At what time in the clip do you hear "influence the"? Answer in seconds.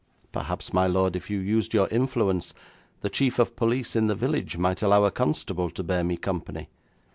1.89-3.09